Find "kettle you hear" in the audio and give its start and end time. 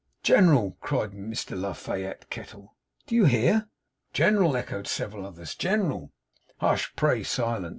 2.31-3.67